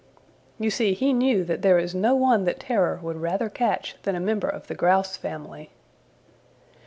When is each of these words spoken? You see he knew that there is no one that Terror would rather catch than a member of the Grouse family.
You 0.57 0.71
see 0.71 0.95
he 0.95 1.13
knew 1.13 1.43
that 1.43 1.61
there 1.61 1.77
is 1.77 1.93
no 1.93 2.15
one 2.15 2.45
that 2.45 2.59
Terror 2.59 2.99
would 3.03 3.17
rather 3.17 3.49
catch 3.49 3.97
than 4.01 4.15
a 4.15 4.19
member 4.19 4.49
of 4.49 4.65
the 4.65 4.73
Grouse 4.73 5.15
family. 5.15 5.69